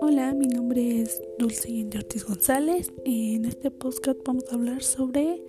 [0.00, 5.40] Hola, mi nombre es Dulce Indy Ortiz González en este podcast vamos a hablar sobre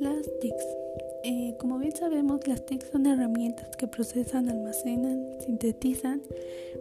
[0.00, 0.66] las TICs.
[1.22, 6.22] Eh, como bien sabemos, las TICs son herramientas que procesan, almacenan, sintetizan,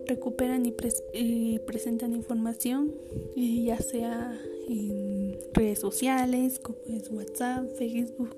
[0.08, 2.96] recuperan y, presentan información,
[3.36, 4.36] ya sea
[4.68, 8.36] en redes sociales como es WhatsApp, Facebook.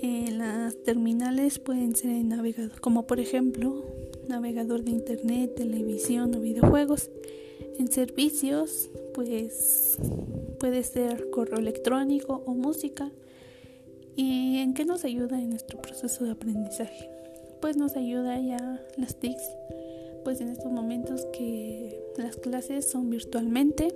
[0.00, 3.84] Eh, las terminales pueden ser en navegador, como por ejemplo
[4.28, 7.10] navegador de internet, televisión o videojuegos.
[7.78, 9.98] En servicios, pues
[10.60, 13.10] puede ser correo electrónico o música.
[14.14, 17.08] ¿Y en qué nos ayuda en nuestro proceso de aprendizaje?
[17.60, 19.50] Pues nos ayuda ya las TICs,
[20.24, 23.88] pues en estos momentos que las clases son virtualmente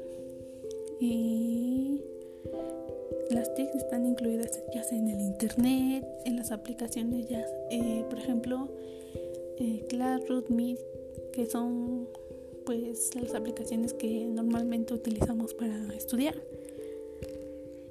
[1.01, 1.52] y
[3.33, 8.19] las TICs están incluidas ya sea en el internet, en las aplicaciones ya, eh, por
[8.19, 8.69] ejemplo,
[9.59, 10.79] eh, Classroom, Meet,
[11.33, 12.09] que son
[12.65, 16.35] pues las aplicaciones que normalmente utilizamos para estudiar.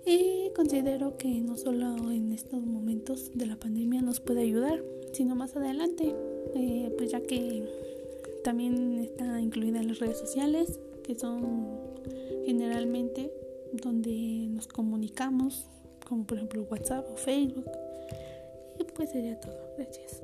[0.05, 5.35] Y considero que no solo en estos momentos de la pandemia nos puede ayudar, sino
[5.35, 6.15] más adelante,
[6.55, 7.63] eh, pues ya que
[8.43, 11.79] también está incluida en las redes sociales, que son
[12.45, 13.31] generalmente
[13.73, 15.67] donde nos comunicamos,
[16.07, 17.69] como por ejemplo WhatsApp o Facebook.
[18.79, 19.73] Y pues sería todo.
[19.77, 20.21] Gracias.